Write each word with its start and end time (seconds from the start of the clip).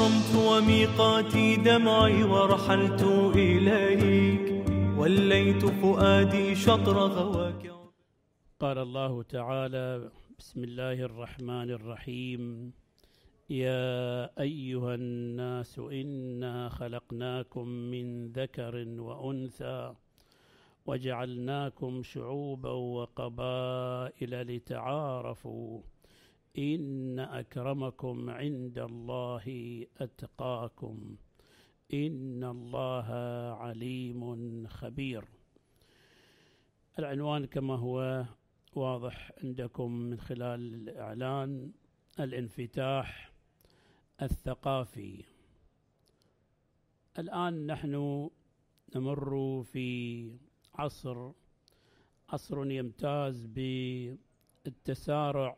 صرمت 0.00 0.34
وميقاتي 0.48 1.56
دمعي 1.56 2.24
ورحلت 2.24 3.02
إليك 3.34 4.66
وليت 4.98 5.64
فؤادي 5.66 6.54
شطر 6.54 6.98
غواك 6.98 7.70
قال 8.60 8.78
الله 8.78 9.22
تعالى 9.22 10.10
بسم 10.38 10.64
الله 10.64 10.92
الرحمن 10.92 11.70
الرحيم 11.78 12.72
يا 13.50 14.30
أيها 14.40 14.94
الناس 14.94 15.78
إنا 15.92 16.68
خلقناكم 16.68 17.68
من 17.68 18.32
ذكر 18.32 18.84
وأنثى 18.98 19.92
وجعلناكم 20.86 22.02
شعوبا 22.02 22.70
وقبائل 22.70 24.42
لتعارفوا 24.42 25.80
إن 26.58 27.18
أكرمكم 27.18 28.30
عند 28.30 28.78
الله 28.78 29.46
أتقاكم 29.98 31.16
إن 31.94 32.44
الله 32.44 33.04
عليم 33.54 34.66
خبير 34.66 35.24
العنوان 36.98 37.44
كما 37.46 37.74
هو 37.76 38.24
واضح 38.74 39.32
عندكم 39.44 39.92
من 39.92 40.20
خلال 40.20 40.74
الإعلان 40.88 41.72
الانفتاح 42.20 43.30
الثقافي 44.22 45.24
الآن 47.18 47.66
نحن 47.66 48.28
نمر 48.96 49.62
في 49.62 50.30
عصر 50.78 51.30
عصر 52.28 52.70
يمتاز 52.70 53.46
بالتسارع 53.46 55.56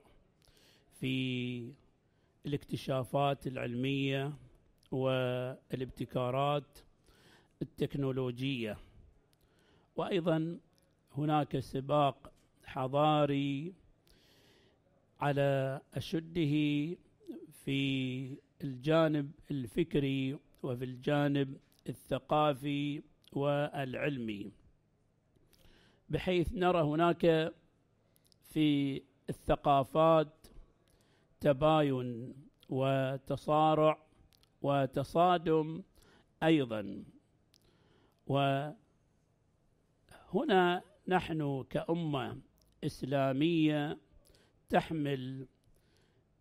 في 1.02 1.72
الاكتشافات 2.46 3.46
العلمية 3.46 4.32
والابتكارات 4.92 6.78
التكنولوجية 7.62 8.76
وأيضا 9.96 10.58
هناك 11.16 11.58
سباق 11.58 12.32
حضاري 12.64 13.72
على 15.20 15.80
أشده 15.94 16.96
في 17.64 18.30
الجانب 18.64 19.30
الفكري 19.50 20.36
وفي 20.62 20.84
الجانب 20.84 21.56
الثقافي 21.88 23.02
والعلمي 23.32 24.50
بحيث 26.10 26.52
نرى 26.52 26.80
هناك 26.82 27.52
في 28.54 29.02
الثقافات 29.30 30.28
تباين 31.42 32.34
وتصارع 32.68 33.98
وتصادم 34.62 35.82
أيضا 36.42 37.04
وهنا 38.26 38.74
نحن 41.08 41.64
كأمة 41.70 42.38
إسلامية 42.84 43.98
تحمل 44.68 45.46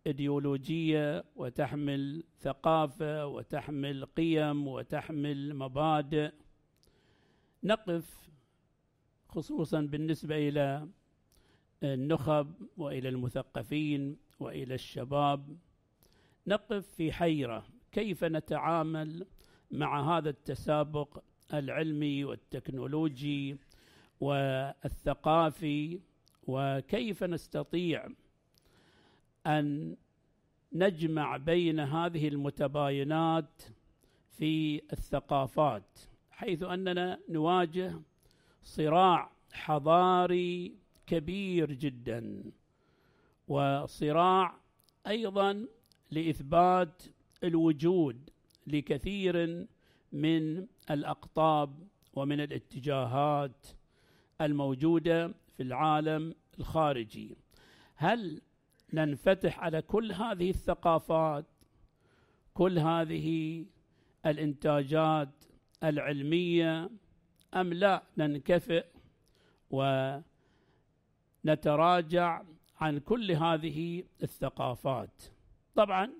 إيديولوجية 0.06 1.24
وتحمل 1.36 2.24
ثقافة 2.38 3.26
وتحمل 3.26 4.04
قيم 4.04 4.68
وتحمل 4.68 5.56
مبادئ 5.56 6.32
نقف 7.64 8.22
خصوصا 9.28 9.80
بالنسبة 9.80 10.48
إلى 10.48 10.88
النخب 11.82 12.54
وإلى 12.76 13.08
المثقفين 13.08 14.16
والى 14.42 14.74
الشباب 14.74 15.56
نقف 16.46 16.86
في 16.96 17.12
حيره 17.12 17.64
كيف 17.92 18.24
نتعامل 18.24 19.26
مع 19.70 20.18
هذا 20.18 20.30
التسابق 20.30 21.22
العلمي 21.54 22.24
والتكنولوجي 22.24 23.56
والثقافي 24.20 26.00
وكيف 26.46 27.24
نستطيع 27.24 28.08
ان 29.46 29.96
نجمع 30.72 31.36
بين 31.36 31.80
هذه 31.80 32.28
المتباينات 32.28 33.62
في 34.38 34.76
الثقافات 34.92 35.98
حيث 36.30 36.62
اننا 36.62 37.18
نواجه 37.28 37.94
صراع 38.62 39.30
حضاري 39.52 40.72
كبير 41.06 41.72
جدا 41.72 42.52
وصراع 43.48 44.54
أيضا 45.06 45.66
لإثبات 46.10 47.02
الوجود 47.44 48.30
لكثير 48.66 49.66
من 50.12 50.66
الأقطاب 50.90 51.78
ومن 52.14 52.40
الاتجاهات 52.40 53.66
الموجودة 54.40 55.28
في 55.56 55.62
العالم 55.62 56.34
الخارجي 56.58 57.36
هل 57.94 58.40
ننفتح 58.92 59.60
على 59.60 59.82
كل 59.82 60.12
هذه 60.12 60.50
الثقافات 60.50 61.44
كل 62.54 62.78
هذه 62.78 63.64
الانتاجات 64.26 65.28
العلميه 65.84 66.90
ام 67.54 67.72
لا 67.72 68.02
ننكفئ 68.18 68.84
ونتراجع 69.70 72.42
عن 72.82 72.98
كل 72.98 73.32
هذه 73.32 74.04
الثقافات 74.22 75.22
طبعا 75.74 76.10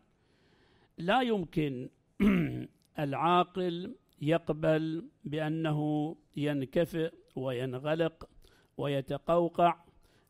لا 0.98 1.22
يمكن 1.22 1.88
العاقل 3.04 3.94
يقبل 4.22 5.08
بأنه 5.24 5.80
ينكفئ 6.36 7.12
وينغلق 7.36 8.28
ويتقوقع 8.76 9.76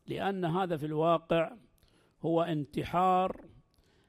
لأن 0.07 0.45
هذا 0.45 0.77
في 0.77 0.85
الواقع 0.85 1.55
هو 2.21 2.41
انتحار 2.41 3.37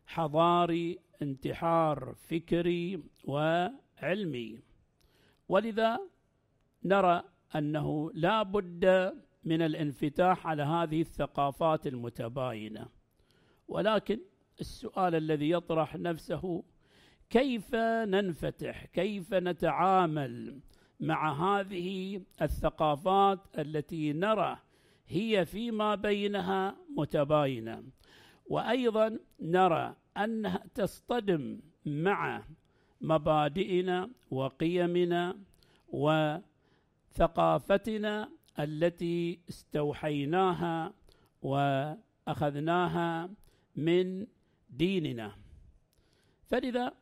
حضاري 0.06 0.98
انتحار 1.22 2.14
فكري 2.14 3.02
وعلمي 3.24 4.58
ولذا 5.48 5.98
نرى 6.84 7.22
أنه 7.56 8.10
لا 8.14 8.42
بد 8.42 9.14
من 9.44 9.62
الانفتاح 9.62 10.46
على 10.46 10.62
هذه 10.62 11.00
الثقافات 11.00 11.86
المتباينه 11.86 12.86
ولكن 13.68 14.18
السؤال 14.60 15.14
الذي 15.14 15.50
يطرح 15.50 15.96
نفسه 15.96 16.64
كيف 17.30 17.74
ننفتح 18.04 18.84
كيف 18.84 19.34
نتعامل 19.34 20.60
مع 21.00 21.32
هذه 21.60 22.20
الثقافات 22.42 23.38
التي 23.58 24.12
نرى 24.12 24.58
هي 25.08 25.46
فيما 25.46 25.94
بينها 25.94 26.76
متباينه 26.96 27.82
وايضا 28.46 29.18
نرى 29.40 29.96
انها 30.16 30.62
تصطدم 30.74 31.60
مع 31.86 32.42
مبادئنا 33.00 34.10
وقيمنا 34.30 35.38
وثقافتنا 35.88 38.28
التي 38.58 39.40
استوحيناها 39.48 40.92
واخذناها 41.42 43.30
من 43.76 44.26
ديننا 44.70 45.32
فلذا 46.46 46.92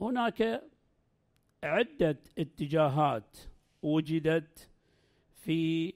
هناك 0.00 0.62
عده 1.62 2.18
اتجاهات 2.38 3.36
وجدت 3.82 4.70
في 5.34 5.92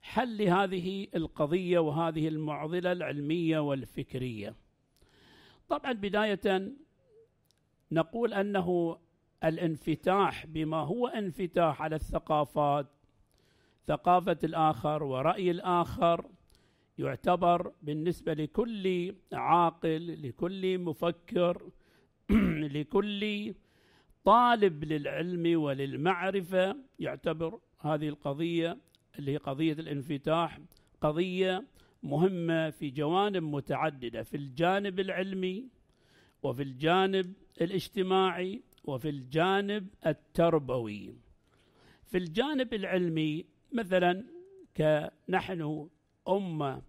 حل 0.00 0.42
هذه 0.42 1.06
القضيه 1.14 1.78
وهذه 1.78 2.28
المعضله 2.28 2.92
العلميه 2.92 3.58
والفكريه 3.58 4.54
طبعا 5.68 5.92
بدايه 5.92 6.72
نقول 7.92 8.34
انه 8.34 8.98
الانفتاح 9.44 10.46
بما 10.46 10.76
هو 10.76 11.06
انفتاح 11.06 11.82
على 11.82 11.96
الثقافات 11.96 12.86
ثقافة 13.86 14.38
الآخر 14.44 15.02
ورأي 15.02 15.50
الآخر 15.50 16.24
يعتبر 16.98 17.72
بالنسبة 17.82 18.34
لكل 18.34 19.14
عاقل 19.32 20.22
لكل 20.22 20.78
مفكر 20.78 21.62
لكل 22.76 23.54
طالب 24.24 24.84
للعلم 24.84 25.60
وللمعرفة 25.60 26.76
يعتبر 26.98 27.58
هذه 27.80 28.08
القضية 28.08 28.78
اللي 29.18 29.32
هي 29.32 29.36
قضية 29.36 29.72
الانفتاح 29.72 30.58
قضية 31.00 31.64
مهمة 32.02 32.70
في 32.70 32.90
جوانب 32.90 33.42
متعددة 33.42 34.22
في 34.22 34.36
الجانب 34.36 35.00
العلمي 35.00 35.64
وفي 36.42 36.62
الجانب 36.62 37.32
الاجتماعي 37.60 38.62
وفي 38.84 39.08
الجانب 39.08 39.86
التربوي 40.06 41.14
في 42.04 42.18
الجانب 42.18 42.74
العلمي 42.74 43.44
مثلا 43.74 44.24
كنحن 44.76 45.88
أمة 46.28 46.82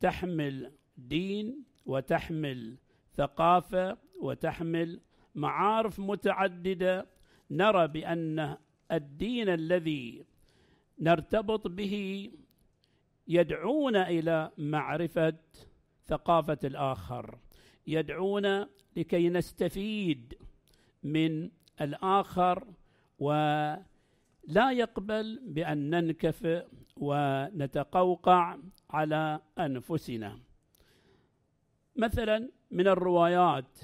تحمل 0.00 0.72
دين 0.96 1.64
وتحمل 1.86 2.76
ثقافة 3.14 3.98
وتحمل 4.22 5.00
معارف 5.34 6.00
متعددة 6.00 7.06
نرى 7.50 7.88
بأن 7.88 8.56
الدين 8.92 9.48
الذي 9.48 10.24
نرتبط 11.00 11.68
به 11.68 12.28
يدعونا 13.28 14.08
إلى 14.08 14.50
معرفة 14.58 15.36
ثقافة 16.06 16.58
الآخر 16.64 17.38
يدعونا 17.86 18.68
لكي 18.96 19.28
نستفيد 19.28 20.34
من 21.02 21.50
الآخر 21.80 22.64
و 23.18 23.32
لا 24.50 24.72
يقبل 24.72 25.40
بأن 25.46 25.90
ننكفئ 25.90 26.62
ونتقوقع 26.96 28.56
على 28.90 29.40
أنفسنا 29.58 30.38
مثلا 31.96 32.50
من 32.70 32.88
الروايات 32.88 33.78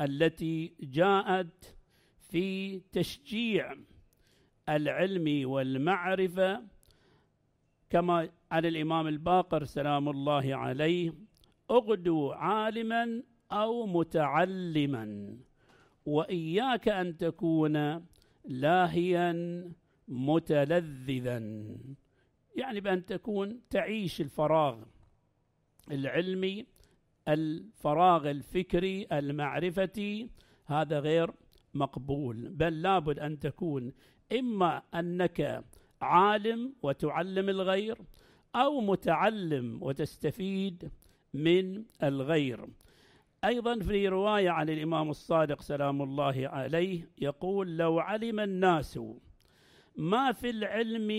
التي 0.00 0.74
جاءت 0.80 1.76
في 2.30 2.80
تشجيع 2.80 3.76
العلم 4.68 5.50
والمعرفة 5.50 6.62
كما 7.90 8.28
عن 8.52 8.64
الإمام 8.64 9.06
الباقر 9.06 9.64
سلام 9.64 10.08
الله 10.08 10.54
عليه 10.54 11.14
اغدو 11.70 12.30
عالما 12.32 13.22
أو 13.52 13.86
متعلما 13.86 15.36
وإياك 16.06 16.88
أن 16.88 17.16
تكون 17.16 18.06
لاهيا 18.44 19.30
متلذذا 20.08 21.36
يعني 22.56 22.80
بأن 22.80 23.04
تكون 23.06 23.60
تعيش 23.70 24.20
الفراغ 24.20 24.78
العلمي 25.90 26.66
الفراغ 27.28 28.30
الفكري 28.30 29.06
المعرفتي 29.12 30.30
هذا 30.66 31.00
غير 31.00 31.30
مقبول 31.74 32.48
بل 32.48 32.82
لابد 32.82 33.18
أن 33.18 33.38
تكون 33.38 33.92
إما 34.38 34.82
أنك 34.94 35.64
عالم 36.00 36.72
وتعلم 36.82 37.48
الغير 37.48 37.98
أو 38.56 38.80
متعلم 38.80 39.82
وتستفيد 39.82 40.90
من 41.34 41.84
الغير 42.02 42.66
أيضا 43.44 43.78
في 43.78 44.08
رواية 44.08 44.50
عن 44.50 44.68
الإمام 44.68 45.10
الصادق 45.10 45.60
سلام 45.62 46.02
الله 46.02 46.48
عليه 46.52 47.10
يقول 47.18 47.76
لو 47.76 47.98
علم 47.98 48.40
الناس 48.40 48.98
ما 49.96 50.32
في 50.32 50.50
العلم 50.50 51.10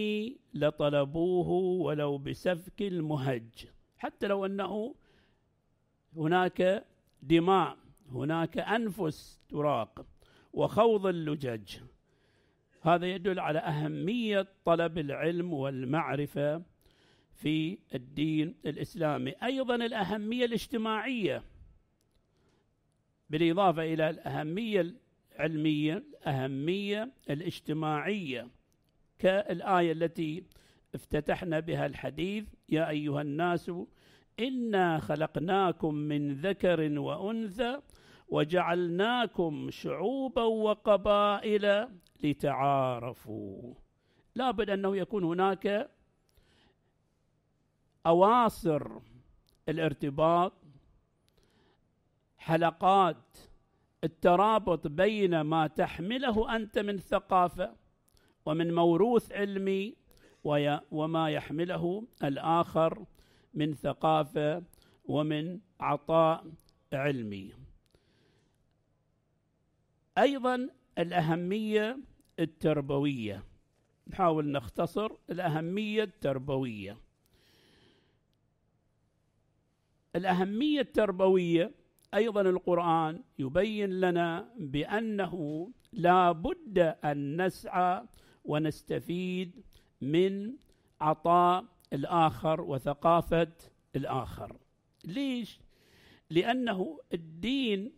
لطلبوه 0.54 1.50
ولو 1.86 2.18
بسفك 2.18 2.82
المهج 2.82 3.44
حتى 3.98 4.28
لو 4.28 4.46
أنه 4.46 4.96
هناك 6.16 6.86
دماء 7.22 7.78
هناك 8.12 8.58
أنفس 8.58 9.42
تراق 9.50 10.06
وخوض 10.54 11.06
اللجج 11.08 11.76
هذا 12.82 13.06
يدل 13.08 13.40
على 13.40 13.60
أهمية 13.60 14.48
طلب 14.66 14.98
العلم 14.98 15.54
والمعرفة 15.54 16.64
في 17.34 17.78
الدين 17.96 18.56
الإسلامي 18.66 19.34
أيضا 19.44 19.76
الأهمية 19.76 20.46
الاجتماعية 20.46 21.44
بالإضافة 23.30 23.82
إلى 23.84 24.10
الأهمية 24.10 24.94
العلمية 25.36 25.96
الأهمية 26.18 27.12
الاجتماعية 27.30 28.48
كالآية 29.24 29.92
التي 29.92 30.44
افتتحنا 30.96 31.60
بها 31.60 31.86
الحديث 31.86 32.46
يا 32.70 32.90
أيها 32.90 33.22
الناس 33.22 33.72
إنا 34.40 34.98
خلقناكم 35.00 35.94
من 35.94 36.34
ذكر 36.34 37.00
وأنثى 37.00 37.80
وجعلناكم 38.30 39.68
شعوبا 39.72 40.42
وقبائل 40.44 41.88
لتعارفوا 42.24 43.74
لابد 44.36 44.70
أنه 44.70 44.98
يكون 44.98 45.24
هناك 45.24 45.90
أواصر 48.06 48.88
الارتباط 49.70 50.54
حلقات 52.38 53.38
الترابط 54.04 54.88
بين 54.88 55.42
ما 55.42 55.68
تحمله 55.68 56.56
أنت 56.56 56.80
من 56.80 56.98
ثقافة 56.98 57.83
ومن 58.46 58.74
موروث 58.76 59.32
علمي 59.32 59.96
وما 60.92 61.30
يحمله 61.30 62.04
الآخر 62.24 63.06
من 63.54 63.74
ثقافة 63.74 64.64
ومن 65.06 65.60
عطاء 65.80 66.46
علمي 66.94 67.54
أيضا 70.18 70.70
الأهمية 70.98 71.98
التربوية 72.40 73.44
نحاول 74.08 74.52
نختصر 74.52 75.10
الأهمية 75.30 76.04
التربوية 76.04 76.98
الأهمية 80.16 80.82
التربوية 80.82 81.72
أيضا 82.14 82.42
القرآن 82.42 83.24
يبين 83.40 84.00
لنا 84.00 84.50
بأنه 84.60 85.70
لا 85.94 86.32
بد 86.32 86.80
أن 87.04 87.42
نسعى 87.46 88.04
ونستفيد 88.46 89.64
من 90.02 90.54
عطاء 91.02 91.66
الآخر 91.94 92.62
وثقافة 92.62 93.52
الآخر 93.96 94.56
ليش؟ 95.06 95.60
لأنه 96.30 97.00
الدين 97.14 97.92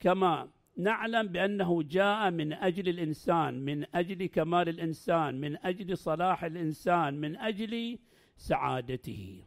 كما 0.00 0.48
نعلم 0.76 1.26
بأنه 1.26 1.82
جاء 1.82 2.30
من 2.30 2.52
أجل 2.52 2.88
الإنسان 2.88 3.64
من 3.64 3.84
أجل 3.96 4.26
كمال 4.26 4.68
الإنسان 4.68 5.40
من 5.40 5.66
أجل 5.66 5.96
صلاح 5.98 6.44
الإنسان 6.44 7.14
من 7.20 7.36
أجل 7.36 7.98
سعادته 8.36 9.42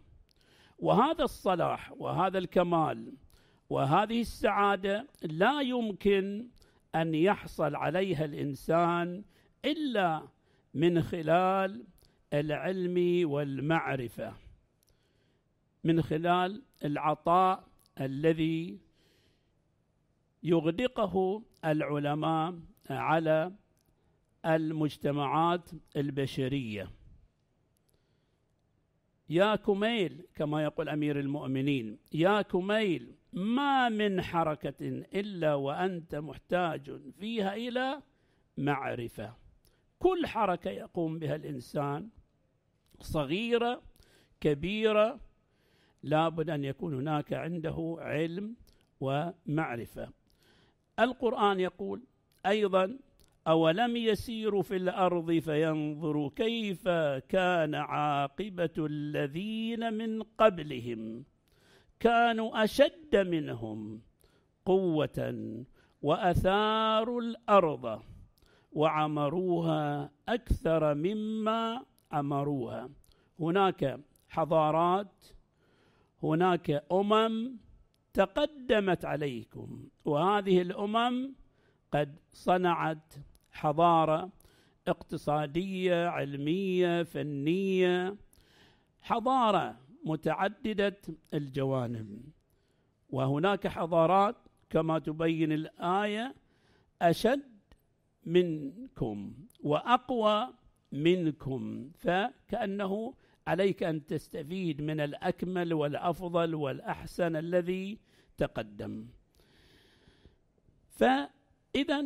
وهذا 0.79 1.23
الصلاح 1.23 1.91
وهذا 1.97 2.37
الكمال 2.37 3.13
وهذه 3.69 4.21
السعادة 4.21 5.07
لا 5.23 5.61
يمكن 5.61 6.47
أن 6.95 7.15
يحصل 7.15 7.75
عليها 7.75 8.25
الإنسان 8.25 9.23
إلا 9.65 10.27
من 10.73 11.01
خلال 11.01 11.83
العلم 12.33 13.21
والمعرفة 13.31 14.33
من 15.83 16.01
خلال 16.01 16.61
العطاء 16.85 17.67
الذي 18.01 18.79
يغدقه 20.43 21.43
العلماء 21.65 22.59
على 22.89 23.53
المجتمعات 24.45 25.69
البشرية 25.95 26.91
يا 29.29 29.55
كميل 29.55 30.27
كما 30.35 30.63
يقول 30.63 30.89
أمير 30.89 31.19
المؤمنين 31.19 31.99
يا 32.13 32.41
كميل 32.41 33.11
ما 33.33 33.89
من 33.89 34.21
حركة 34.21 34.73
إلا 35.13 35.53
وأنت 35.55 36.15
محتاج 36.15 36.91
فيها 37.19 37.55
إلى 37.55 38.01
معرفة 38.57 39.46
كل 39.99 40.25
حركة 40.25 40.69
يقوم 40.69 41.19
بها 41.19 41.35
الإنسان 41.35 42.09
صغيرة 42.99 43.81
كبيرة 44.41 45.19
لابد 46.03 46.49
أن 46.49 46.63
يكون 46.63 46.93
هناك 46.93 47.33
عنده 47.33 47.95
علم 48.01 48.55
ومعرفة 48.99 50.09
القرآن 50.99 51.59
يقول 51.59 52.01
أيضا 52.45 52.97
أولم 53.47 53.97
يسيروا 53.97 54.61
في 54.61 54.75
الأرض 54.75 55.31
فينظروا 55.33 56.29
كيف 56.35 56.87
كان 57.29 57.75
عاقبة 57.75 58.73
الذين 58.77 59.93
من 59.93 60.23
قبلهم 60.37 61.23
كانوا 61.99 62.63
أشد 62.63 63.15
منهم 63.15 64.01
قوة 64.65 65.45
وأثاروا 66.01 67.21
الأرض 67.21 68.01
وعمروها 68.71 70.11
أكثر 70.29 70.95
مما 70.95 71.81
عمروها 72.11 72.89
هناك 73.39 73.99
حضارات 74.29 75.25
هناك 76.23 76.83
أمم 76.91 77.57
تقدمت 78.13 79.05
عليكم 79.05 79.87
وهذه 80.05 80.61
الأمم 80.61 81.33
قد 81.91 82.15
صنعت 82.33 83.13
حضارة 83.51 84.29
اقتصادية 84.87 86.07
علمية 86.07 87.03
فنية 87.03 88.15
حضارة 89.01 89.75
متعددة 90.05 90.97
الجوانب 91.33 92.21
وهناك 93.09 93.67
حضارات 93.67 94.35
كما 94.69 94.99
تبين 94.99 95.51
الآية 95.51 96.35
أشد 97.01 97.56
منكم 98.27 99.33
وأقوى 99.63 100.47
منكم 100.91 101.89
فكأنه 101.97 103.13
عليك 103.47 103.83
أن 103.83 104.05
تستفيد 104.05 104.81
من 104.81 104.99
الأكمل 104.99 105.73
والأفضل 105.73 106.55
والأحسن 106.55 107.35
الذي 107.35 107.97
تقدم 108.37 109.07
فإذا 110.89 112.05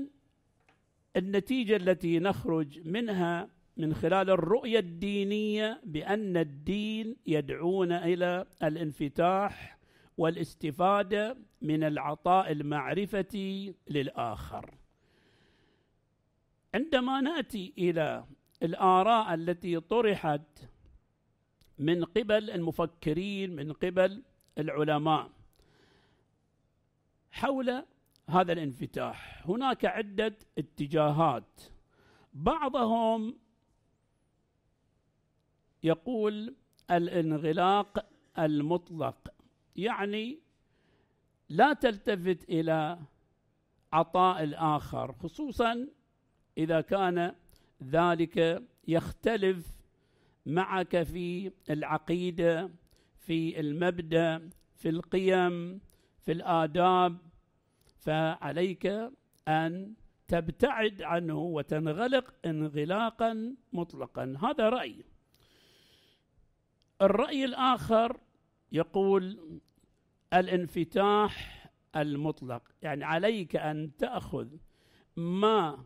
النتيجة 1.15 1.75
التي 1.75 2.19
نخرج 2.19 2.87
منها 2.87 3.49
من 3.77 3.93
خلال 3.93 4.29
الرؤية 4.29 4.79
الدينية 4.79 5.81
بأن 5.85 6.37
الدين 6.37 7.15
يدعونا 7.27 8.05
إلى 8.05 8.45
الانفتاح 8.63 9.77
والاستفادة 10.17 11.37
من 11.61 11.83
العطاء 11.83 12.51
المعرفة 12.51 13.73
للآخر 13.89 14.75
عندما 16.75 17.21
ناتي 17.21 17.73
الى 17.77 18.25
الاراء 18.63 19.33
التي 19.33 19.79
طرحت 19.79 20.41
من 21.77 22.05
قبل 22.05 22.49
المفكرين 22.51 23.55
من 23.55 23.73
قبل 23.73 24.23
العلماء 24.57 25.31
حول 27.31 27.83
هذا 28.29 28.53
الانفتاح 28.53 29.43
هناك 29.47 29.85
عده 29.85 30.35
اتجاهات 30.57 31.61
بعضهم 32.33 33.37
يقول 35.83 36.55
الانغلاق 36.91 38.09
المطلق 38.39 39.33
يعني 39.75 40.39
لا 41.49 41.73
تلتفت 41.73 42.49
الى 42.49 42.99
عطاء 43.93 44.43
الاخر 44.43 45.13
خصوصا 45.13 45.87
إذا 46.57 46.81
كان 46.81 47.35
ذلك 47.83 48.63
يختلف 48.87 49.67
معك 50.45 51.03
في 51.03 51.51
العقيدة 51.69 52.69
في 53.17 53.59
المبدأ 53.59 54.49
في 54.75 54.89
القيم 54.89 55.81
في 56.19 56.31
الآداب 56.31 57.17
فعليك 57.99 58.93
أن 59.47 59.93
تبتعد 60.27 61.01
عنه 61.01 61.37
وتنغلق 61.39 62.33
انغلاقا 62.45 63.55
مطلقا 63.73 64.37
هذا 64.43 64.69
رأي 64.69 64.95
الرأي 67.01 67.45
الآخر 67.45 68.17
يقول 68.71 69.37
الانفتاح 70.33 71.61
المطلق 71.95 72.61
يعني 72.81 73.03
عليك 73.05 73.55
أن 73.55 73.91
تأخذ 73.97 74.47
ما 75.17 75.85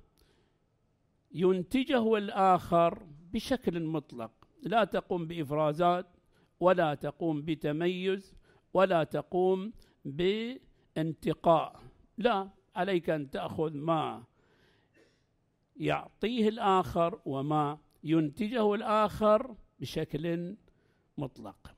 ينتجه 1.37 2.17
الآخر 2.17 3.03
بشكل 3.33 3.83
مطلق 3.83 4.31
لا 4.61 4.83
تقوم 4.83 5.27
بإفرازات 5.27 6.05
ولا 6.59 6.93
تقوم 6.95 7.41
بتميز 7.41 8.35
ولا 8.73 9.03
تقوم 9.03 9.73
بانتقاء 10.05 11.81
لا 12.17 12.49
عليك 12.75 13.09
أن 13.09 13.29
تأخذ 13.29 13.77
ما 13.77 14.23
يعطيه 15.77 16.49
الآخر 16.49 17.19
وما 17.25 17.77
ينتجه 18.03 18.73
الآخر 18.73 19.55
بشكل 19.79 20.55
مطلق 21.17 21.75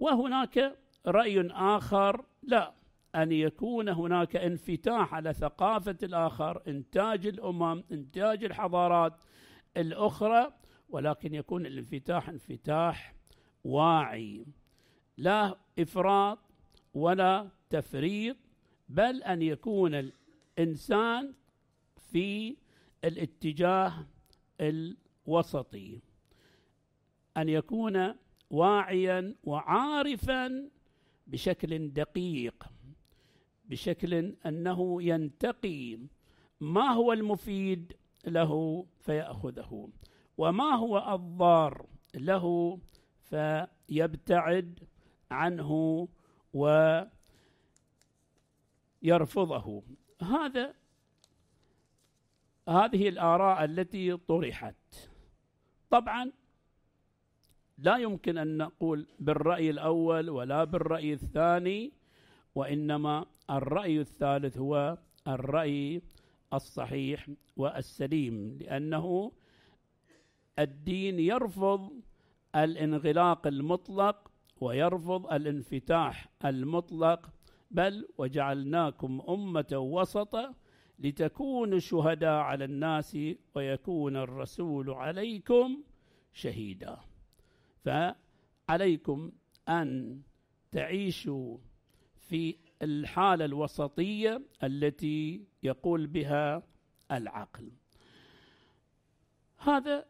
وهناك 0.00 0.76
رأي 1.06 1.40
آخر 1.50 2.24
لا 2.42 2.72
أن 3.14 3.32
يكون 3.32 3.88
هناك 3.88 4.36
انفتاح 4.36 5.14
على 5.14 5.32
ثقافة 5.34 5.96
الآخر 6.02 6.62
إنتاج 6.68 7.26
الأمم 7.26 7.84
إنتاج 7.92 8.44
الحضارات 8.44 9.12
الأخرى 9.76 10.52
ولكن 10.88 11.34
يكون 11.34 11.66
الانفتاح 11.66 12.28
انفتاح 12.28 13.14
واعي 13.64 14.46
لا 15.16 15.56
إفراط 15.78 16.38
ولا 16.94 17.48
تفريط 17.70 18.36
بل 18.88 19.22
أن 19.22 19.42
يكون 19.42 19.94
الإنسان 20.58 21.32
في 22.12 22.56
الاتجاه 23.04 24.06
الوسطي 24.60 26.00
أن 27.36 27.48
يكون 27.48 28.14
واعيا 28.50 29.34
وعارفا 29.44 30.70
بشكل 31.26 31.88
دقيق 31.88 32.64
بشكل 33.70 34.34
أنه 34.46 35.02
ينتقي 35.02 35.98
ما 36.60 36.90
هو 36.92 37.12
المفيد 37.12 37.92
له 38.26 38.86
فيأخذه 39.00 39.88
وما 40.38 40.74
هو 40.74 41.14
الضار 41.14 41.86
له 42.14 42.78
فيبتعد 43.22 44.80
عنه 45.30 46.08
ويرفضه 49.02 49.82
هذا 50.22 50.74
هذه 52.68 53.08
الآراء 53.08 53.64
التي 53.64 54.16
طرحت 54.16 55.08
طبعا 55.90 56.32
لا 57.78 57.96
يمكن 57.98 58.38
أن 58.38 58.56
نقول 58.56 59.06
بالرأي 59.20 59.70
الأول 59.70 60.30
ولا 60.30 60.64
بالرأي 60.64 61.12
الثاني 61.12 61.92
وإنما 62.54 63.26
الرأي 63.50 64.00
الثالث 64.00 64.58
هو 64.58 64.98
الرأي 65.28 66.02
الصحيح 66.52 67.30
والسليم 67.56 68.56
لأنه 68.60 69.32
الدين 70.58 71.18
يرفض 71.20 71.90
الانغلاق 72.56 73.46
المطلق 73.46 74.28
ويرفض 74.60 75.32
الانفتاح 75.32 76.28
المطلق 76.44 77.30
بل 77.70 78.08
وجعلناكم 78.18 79.22
أمة 79.28 79.66
وسطا 79.72 80.54
لتكونوا 80.98 81.78
شهداء 81.78 82.32
على 82.36 82.64
الناس 82.64 83.18
ويكون 83.54 84.16
الرسول 84.16 84.90
عليكم 84.90 85.82
شهيدا 86.32 86.98
فعليكم 87.84 89.30
أن 89.68 90.20
تعيشوا 90.72 91.58
في 92.28 92.56
الحالة 92.82 93.44
الوسطية 93.44 94.42
التي 94.64 95.42
يقول 95.62 96.06
بها 96.06 96.62
العقل 97.12 97.68
هذا 99.58 100.04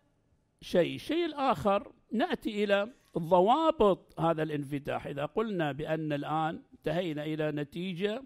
شيء 0.60 0.94
الشيء 0.94 1.24
الآخر 1.26 1.92
نأتي 2.12 2.64
إلى 2.64 2.90
ضوابط 3.18 4.20
هذا 4.20 4.42
الانفتاح 4.42 5.06
إذا 5.06 5.24
قلنا 5.24 5.72
بأن 5.72 6.12
الآن 6.12 6.62
انتهينا 6.72 7.24
إلى 7.24 7.50
نتيجة 7.52 8.22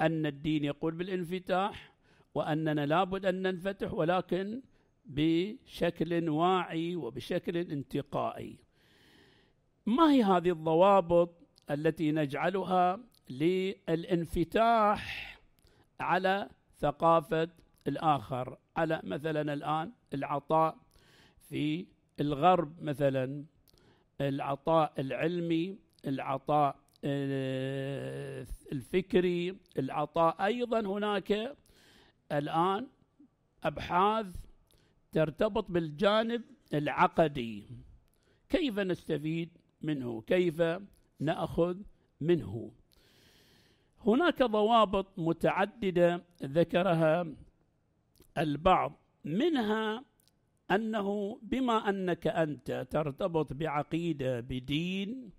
أن 0.00 0.26
الدين 0.26 0.64
يقول 0.64 0.94
بالانفتاح 0.94 1.92
وأننا 2.34 2.86
لابد 2.86 3.26
أن 3.26 3.42
ننفتح 3.42 3.94
ولكن 3.94 4.62
بشكل 5.06 6.28
واعي 6.28 6.96
وبشكل 6.96 7.56
انتقائي 7.56 8.56
ما 9.86 10.12
هي 10.12 10.22
هذه 10.22 10.50
الضوابط 10.50 11.34
التي 11.70 12.12
نجعلها 12.12 13.00
للانفتاح 13.38 15.02
على 16.00 16.48
ثقافة 16.78 17.48
الآخر 17.88 18.58
على 18.76 19.00
مثلا 19.04 19.52
الآن 19.52 19.92
العطاء 20.14 20.78
في 21.48 21.86
الغرب 22.20 22.82
مثلا 22.82 23.44
العطاء 24.20 24.92
العلمي 24.98 25.78
العطاء 26.06 26.76
الفكري 28.74 29.56
العطاء 29.78 30.44
أيضا 30.44 30.80
هناك 30.80 31.56
الآن 32.32 32.86
أبحاث 33.64 34.26
ترتبط 35.12 35.70
بالجانب 35.70 36.42
العقدي 36.74 37.66
كيف 38.48 38.78
نستفيد 38.78 39.48
منه 39.82 40.20
كيف 40.22 40.62
نأخذ 41.20 41.76
منه 42.20 42.70
هناك 44.06 44.42
ضوابط 44.42 45.18
متعددة 45.18 46.22
ذكرها 46.42 47.26
البعض 48.38 48.92
منها 49.24 50.04
أنه 50.70 51.38
بما 51.42 51.88
أنك 51.88 52.26
أنت 52.26 52.86
ترتبط 52.90 53.52
بعقيدة 53.52 54.40
بدين 54.40 55.30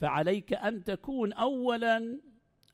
فعليك 0.00 0.52
أن 0.52 0.84
تكون 0.84 1.32
أولا 1.32 2.20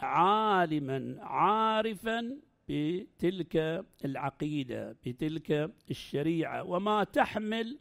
عالما 0.01 1.17
عارفا 1.21 2.37
بتلك 2.69 3.85
العقيدة 4.05 4.93
بتلك 5.07 5.73
الشريعة 5.91 6.63
وما 6.63 7.05
تحمل 7.05 7.79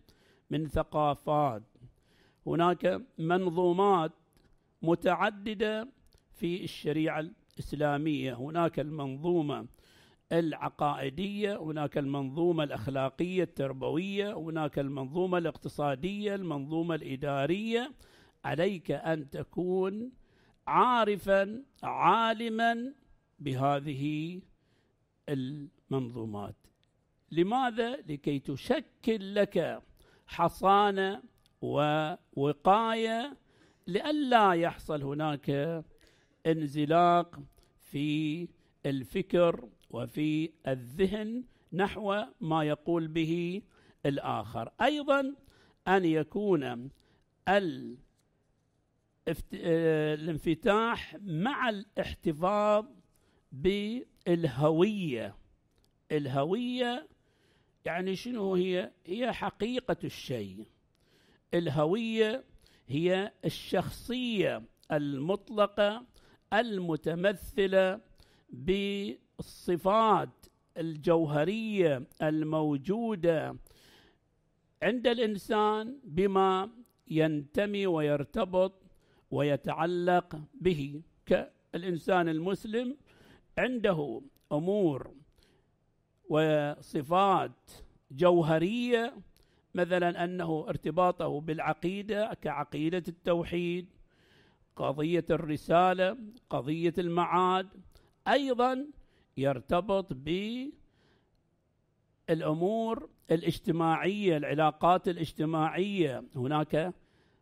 من 0.50 0.68
ثقافات 0.68 1.64
هناك 2.48 3.02
منظومات 3.20 4.12
متعددة 4.82 5.88
في 6.34 6.64
الشريعة 6.64 7.20
الإسلامية 7.54 8.34
هناك 8.34 8.80
المنظومة 8.80 9.66
العقائدية 10.32 11.62
هناك 11.62 11.98
المنظومة 11.98 12.64
الأخلاقية 12.64 13.44
التربوية 13.44 14.38
هناك 14.38 14.80
المنظومة 14.80 15.38
الاقتصادية 15.38 16.36
المنظومة 16.36 16.96
الإدارية 16.96 17.92
عليك 18.46 18.92
أن 18.92 19.30
تكون 19.30 20.12
عارفا 20.68 21.64
عالما 21.84 22.94
بهذه 23.40 24.42
المنظومات 25.30 26.56
لماذا؟ 27.32 27.96
لكي 27.96 28.40
تشكل 28.40 29.36
لك 29.36 29.82
حصانة 30.28 31.22
ووقاية 31.62 33.38
لئلا 33.88 34.54
يحصل 34.54 35.04
هناك 35.04 35.50
انزلاق 36.46 37.40
في 37.80 38.48
الفكر 38.86 39.70
وفي 39.90 40.50
الذهن 40.68 41.44
نحو 41.74 42.22
ما 42.42 42.64
يقول 42.64 43.08
به 43.08 43.62
الآخر 44.06 44.72
أيضا 44.82 45.36
أن 45.88 46.06
يكون 46.06 46.90
آه، 47.48 47.90
الانفتاح 50.14 51.18
مع 51.22 51.70
الاحتفاظ 51.70 52.86
بالهوية 53.52 55.36
الهوية 56.12 57.08
يعني 57.86 58.16
شنو 58.16 58.56
هي؟ 58.56 58.92
هي 59.06 59.32
حقيقة 59.34 59.96
الشيء 60.04 60.68
الهوية 61.54 62.44
هي 62.88 63.32
الشخصية 63.46 64.64
المطلقة 64.92 66.06
المتمثلة 66.60 68.00
بالصفات 68.50 70.30
الجوهرية 70.78 72.08
الموجودة 72.22 73.56
عند 74.84 75.08
الإنسان 75.08 75.98
بما 76.04 76.70
ينتمي 77.08 77.88
ويرتبط 77.88 78.74
ويتعلق 79.32 80.40
به 80.54 81.02
كالإنسان 81.26 82.30
المسلم 82.30 82.98
عنده 83.58 84.22
أمور 84.52 85.12
وصفات 86.30 87.72
جوهرية 88.12 89.14
مثلا 89.76 90.24
أنه 90.24 90.66
ارتباطه 90.70 91.42
بالعقيدة 91.42 92.34
كعقيدة 92.42 93.04
التوحيد 93.08 93.86
قضية 94.76 95.26
الرسالة 95.30 96.18
قضية 96.50 96.94
المعاد 96.98 97.68
أيضا 98.28 98.88
يرتبط 99.38 100.08
بالأمور 102.28 103.10
الاجتماعية 103.32 104.38
العلاقات 104.38 105.08
الاجتماعية 105.08 106.24
هناك 106.36 106.94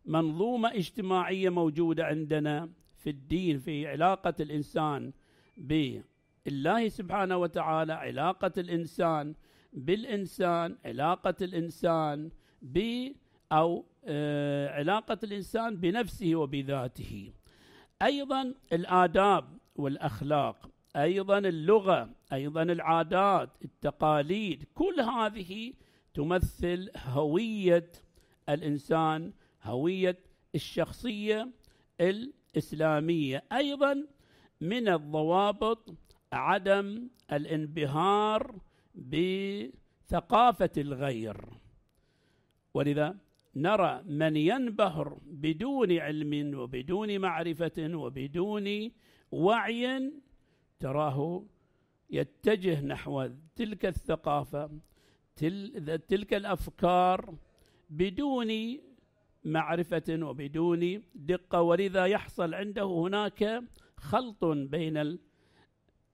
منظومة 0.05 0.71
اجتماعية 0.73 1.49
موجودة 1.49 2.05
عندنا 2.05 2.69
في 2.97 3.09
الدين 3.09 3.59
في 3.59 3.87
علاقة 3.87 4.33
الإنسان 4.39 5.11
بالله 5.57 6.87
سبحانه 6.89 7.37
وتعالى 7.37 7.93
علاقة 7.93 8.51
الإنسان 8.57 9.35
بالإنسان 9.73 10.75
علاقة 10.85 11.35
الإنسان 11.41 12.31
ب 12.61 12.81
أو 13.51 13.85
آه، 14.05 14.67
علاقة 14.69 15.17
الإنسان 15.23 15.77
بنفسه 15.77 16.35
وبذاته 16.35 17.31
أيضا 18.01 18.53
الآداب 18.73 19.57
والأخلاق 19.75 20.69
أيضا 20.95 21.37
اللغة 21.37 22.09
أيضا 22.33 22.63
العادات 22.63 23.49
التقاليد 23.65 24.63
كل 24.75 24.99
هذه 25.17 25.73
تمثل 26.13 26.91
هوية 26.97 27.91
الإنسان 28.49 29.33
هوية 29.63 30.17
الشخصية 30.55 31.49
الإسلامية 32.01 33.43
أيضا 33.51 34.07
من 34.61 34.87
الضوابط 34.87 35.89
عدم 36.33 37.09
الانبهار 37.31 38.55
بثقافة 38.95 40.69
الغير 40.77 41.45
ولذا 42.73 43.15
نرى 43.55 44.03
من 44.05 44.35
ينبهر 44.35 45.17
بدون 45.27 45.91
علم 45.99 46.57
وبدون 46.59 47.19
معرفة 47.19 47.71
وبدون 47.79 48.91
وعي 49.31 50.11
تراه 50.79 51.43
يتجه 52.09 52.81
نحو 52.81 53.29
تلك 53.55 53.85
الثقافة 53.85 54.69
تلك 56.09 56.33
الأفكار 56.33 57.35
بدون 57.89 58.47
معرفة 59.43 60.03
وبدون 60.21 61.03
دقة 61.15 61.61
ولذا 61.61 62.05
يحصل 62.05 62.53
عنده 62.53 62.83
هناك 62.99 63.61
خلط 63.97 64.45
بين 64.45 65.17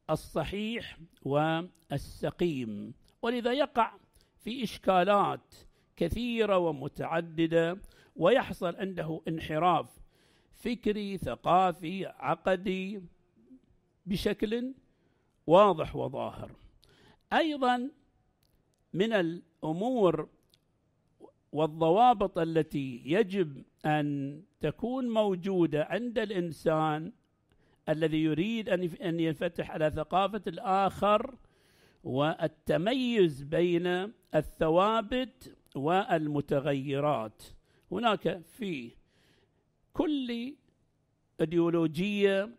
الصحيح 0.10 0.98
والسقيم 1.24 2.94
ولذا 3.22 3.54
يقع 3.54 3.94
في 4.38 4.64
إشكالات 4.64 5.56
كثيرة 5.98 6.58
ومتعددة 6.58 7.78
ويحصل 8.16 8.76
عنده 8.76 9.22
انحراف 9.28 9.90
فكري 10.54 11.18
ثقافي 11.18 12.06
عقدي 12.06 13.02
بشكل 14.06 14.74
واضح 15.48 15.96
وظاهر 15.96 16.52
أيضا 17.34 17.90
من 18.94 19.14
الأمور 19.14 20.28
والضوابط 21.52 22.38
التي 22.38 23.02
يجب 23.06 23.64
أن 23.86 24.40
تكون 24.62 25.10
موجودة 25.10 25.84
عند 25.84 26.20
الإنسان 26.20 27.12
الذي 27.90 28.24
يريد 28.24 28.70
أن 29.02 29.20
ينفتح 29.20 29.72
على 29.72 29.92
ثقافة 29.92 30.42
الآخر 30.48 31.36
والتميز 32.04 33.44
بين 33.44 34.14
الثوابت 34.36 35.56
والمتغيرات 35.78 37.44
هناك 37.92 38.42
في 38.58 38.92
كل 39.94 40.54
ايديولوجيه 41.42 42.50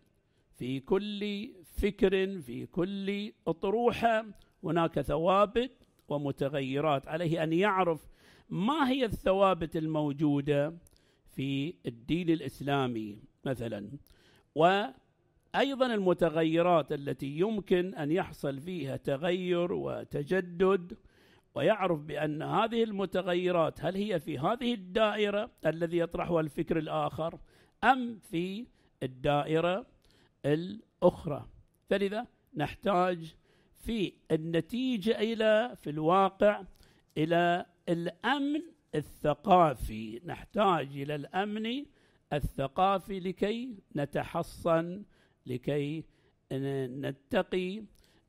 في 0.59 0.81
كل 0.81 1.49
فكر 1.77 2.41
في 2.41 2.67
كل 2.67 3.33
اطروحه 3.47 4.25
هناك 4.65 5.01
ثوابت 5.01 5.71
ومتغيرات 6.09 7.09
عليه 7.09 7.43
ان 7.43 7.53
يعرف 7.53 8.07
ما 8.51 8.91
هي 8.91 9.05
الثوابت 9.05 9.77
الموجوده 9.77 10.75
في 11.31 11.75
الدين 11.87 12.31
الاسلامي 12.31 13.19
مثلا 13.45 13.89
وايضا 14.55 15.95
المتغيرات 15.95 16.93
التي 16.93 17.27
يمكن 17.27 17.95
ان 17.95 18.13
يحصل 18.13 18.61
فيها 18.61 18.97
تغير 18.97 19.73
وتجدد 19.73 20.95
ويعرف 21.55 22.01
بأن 22.01 22.43
هذه 22.43 22.85
المتغيرات 22.85 23.85
هل 23.85 23.97
هي 23.97 24.21
في 24.21 24.39
هذه 24.39 24.75
الدائرة 24.75 25.51
الذي 25.67 25.99
يطرحها 25.99 26.41
الفكر 26.41 26.79
الآخر 26.79 27.39
أم 27.85 28.19
في 28.19 28.67
الدائرة 29.03 29.87
الأخرى 30.45 31.49
فلذا 31.91 32.27
نحتاج 32.57 33.35
في 33.77 34.13
النتيجة 34.31 35.19
إلى 35.21 35.77
في 35.83 35.91
الواقع 35.91 36.63
إلى 37.19 37.67
الأمن 37.89 38.61
الثقافي 38.95 40.21
نحتاج 40.25 40.87
إلى 41.01 41.15
الأمن 41.15 41.85
الثقافي 42.33 43.21
لكي 43.21 43.75
نتحصن 43.97 45.03
لكي 45.47 46.05
نتقي 46.53 47.83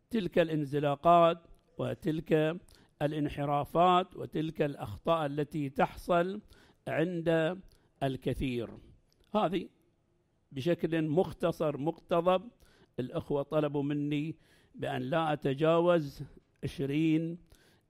تلك 0.10 0.39
الانزلاقات 0.39 1.38
وتلك 1.77 2.58
الانحرافات 3.01 4.15
وتلك 4.15 4.62
الأخطاء 4.62 5.25
التي 5.25 5.69
تحصل 5.69 6.41
عند 6.88 7.57
الكثير 8.03 8.69
هذه 9.35 9.69
بشكل 10.51 11.07
مختصر 11.07 11.77
مقتضب 11.77 12.41
الأخوة 12.99 13.43
طلبوا 13.43 13.83
مني 13.83 14.35
بأن 14.75 15.01
لا 15.01 15.33
أتجاوز 15.33 16.21
20 16.63 17.38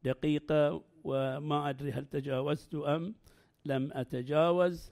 دقيقة 0.03 0.81
وما 1.03 1.69
أدري 1.69 1.91
هل 1.91 2.05
تجاوزت 2.05 2.75
أم 2.75 3.15
لم 3.65 3.89
أتجاوز 3.93 4.91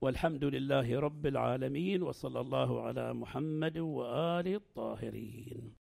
والحمد 0.00 0.44
لله 0.44 0.98
رب 1.00 1.26
العالمين 1.26 2.02
وصلى 2.02 2.40
الله 2.40 2.82
على 2.82 3.14
محمد 3.14 3.78
وآل 3.78 4.54
الطاهرين 4.54 5.83